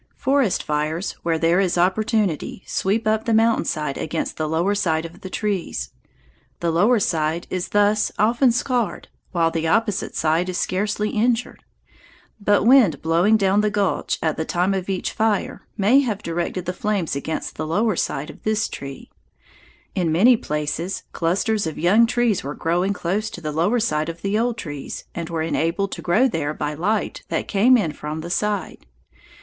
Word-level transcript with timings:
Forest 0.15 0.63
fires, 0.63 1.11
where 1.21 1.37
there 1.37 1.59
is 1.59 1.77
opportunity, 1.77 2.63
sweep 2.65 3.05
up 3.07 3.25
the 3.25 3.35
mountain 3.35 3.65
side 3.65 3.99
against 3.99 4.35
the 4.35 4.49
lower 4.49 4.73
side 4.73 5.05
of 5.05 5.21
the 5.21 5.29
trees. 5.29 5.91
The 6.59 6.71
lower 6.71 6.99
side 6.99 7.45
is 7.51 7.67
thus 7.67 8.11
often 8.17 8.51
scarred 8.51 9.09
while 9.31 9.51
the 9.51 9.67
opposite 9.67 10.15
side 10.15 10.49
is 10.49 10.57
scarcely 10.57 11.11
injured; 11.11 11.63
but 12.43 12.63
wind 12.65 13.03
blowing 13.03 13.37
down 13.37 13.61
the 13.61 13.69
gulch 13.69 14.17
at 14.23 14.37
the 14.37 14.43
time 14.43 14.73
of 14.73 14.89
each 14.89 15.11
fire 15.13 15.67
may 15.77 15.99
have 15.99 16.23
directed 16.23 16.65
the 16.65 16.73
flames 16.73 17.15
against 17.15 17.55
the 17.55 17.67
lower 17.67 17.95
side 17.95 18.31
of 18.31 18.41
this 18.41 18.67
tree. 18.67 19.11
In 19.93 20.11
many 20.11 20.35
places 20.35 21.03
clusters 21.11 21.67
of 21.67 21.77
young 21.77 22.07
trees 22.07 22.43
were 22.43 22.55
growing 22.55 22.93
close 22.93 23.29
to 23.29 23.39
the 23.39 23.51
lower 23.51 23.79
side 23.79 24.09
of 24.09 24.23
the 24.23 24.39
old 24.39 24.57
trees, 24.57 25.03
and 25.13 25.29
were 25.29 25.43
enabled 25.43 25.91
to 25.91 26.01
grow 26.01 26.27
there 26.27 26.55
by 26.55 26.73
light 26.73 27.21
that 27.29 27.47
came 27.47 27.77
in 27.77 27.91
from 27.91 28.21
the 28.21 28.31
side. 28.31 28.87